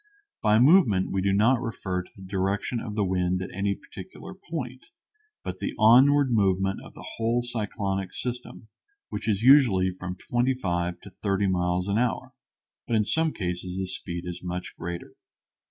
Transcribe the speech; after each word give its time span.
By 0.41 0.57
movement 0.57 1.11
we 1.11 1.21
do 1.21 1.31
not 1.31 1.61
refer 1.61 2.01
to 2.01 2.11
the 2.15 2.23
direction 2.25 2.79
of 2.79 2.95
the 2.95 3.05
wind 3.05 3.39
at 3.39 3.53
any 3.53 3.75
particular 3.75 4.33
point, 4.33 4.87
but 5.43 5.59
the 5.59 5.75
onward 5.77 6.31
movement 6.31 6.79
of 6.83 6.95
the 6.95 7.05
whole 7.17 7.43
cyclonic 7.43 8.11
system, 8.11 8.69
which 9.09 9.29
is 9.29 9.43
usually 9.43 9.91
from 9.91 10.15
twenty 10.15 10.55
five 10.55 10.99
to 11.01 11.11
thirty 11.11 11.45
miles 11.45 11.87
an 11.87 11.99
hour, 11.99 12.33
but 12.87 12.95
in 12.95 13.05
some 13.05 13.31
cases 13.31 13.77
the 13.77 13.85
speed 13.85 14.23
is 14.25 14.41
much 14.43 14.75
greater. 14.75 15.13